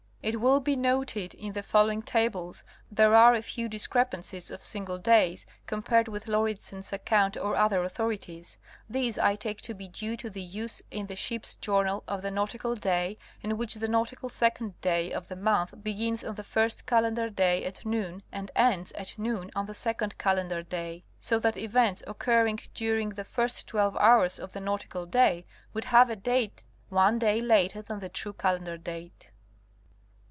It 0.23 0.39
will 0.39 0.59
be 0.59 0.75
noted 0.75 1.33
in 1.33 1.53
the 1.53 1.63
following 1.63 2.03
tables 2.03 2.63
there 2.91 3.15
are 3.15 3.33
a 3.33 3.41
few 3.41 3.67
discrep 3.67 4.11
ancies 4.11 4.51
of 4.51 4.63
single 4.63 4.99
days 4.99 5.47
compared 5.65 6.07
with 6.07 6.27
Lauridsen's 6.27 6.93
account 6.93 7.37
or 7.37 7.55
other 7.55 7.83
authorities. 7.83 8.59
These 8.87 9.17
I 9.17 9.33
take 9.35 9.61
to 9.61 9.73
be 9.73 9.87
due 9.87 10.15
to 10.17 10.29
the 10.29 10.43
use 10.43 10.79
in 10.91 11.07
the 11.07 11.15
ship's 11.15 11.55
jour 11.55 11.85
nal 11.85 12.03
of 12.07 12.21
the 12.21 12.29
nautical 12.29 12.75
day 12.75 13.17
in 13.41 13.57
which 13.57 13.73
the 13.73 13.87
nautical 13.87 14.29
second 14.29 14.79
day 14.79 15.11
of 15.11 15.27
the 15.27 15.35
month 15.35 15.73
begins 15.83 16.23
on 16.23 16.35
the 16.35 16.43
first 16.43 16.85
calendar 16.85 17.27
day 17.27 17.65
at 17.65 17.83
noon 17.83 18.21
and 18.31 18.51
ends 18.55 18.91
at 18.91 19.17
noon 19.17 19.49
on 19.55 19.65
the 19.65 19.73
second 19.73 20.19
calendar 20.19 20.61
day, 20.61 21.03
so 21.19 21.39
that 21.39 21.57
events 21.57 22.03
occurring 22.05 22.59
during 22.75 23.09
the 23.09 23.25
first 23.25 23.65
twelve 23.65 23.97
hours 23.97 24.37
of 24.37 24.53
the 24.53 24.61
nautical 24.61 25.07
day 25.07 25.47
would 25.73 25.85
have 25.85 26.11
a 26.11 26.15
date 26.15 26.63
one 26.89 27.17
day 27.17 27.41
later 27.41 27.81
than 27.81 27.99
the 27.99 28.07
true 28.07 28.33
calendar 28.33 28.77
date. 28.77 29.31